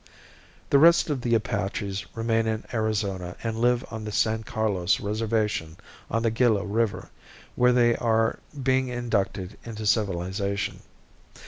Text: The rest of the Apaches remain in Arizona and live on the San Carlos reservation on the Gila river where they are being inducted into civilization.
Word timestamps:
The 0.71 0.79
rest 0.79 1.11
of 1.11 1.21
the 1.21 1.35
Apaches 1.35 2.07
remain 2.17 2.47
in 2.47 2.63
Arizona 2.73 3.35
and 3.43 3.55
live 3.59 3.85
on 3.91 4.03
the 4.03 4.11
San 4.11 4.41
Carlos 4.41 4.99
reservation 4.99 5.77
on 6.09 6.23
the 6.23 6.31
Gila 6.31 6.65
river 6.65 7.09
where 7.55 7.71
they 7.71 7.95
are 7.97 8.39
being 8.63 8.87
inducted 8.87 9.59
into 9.63 9.85
civilization. 9.85 10.79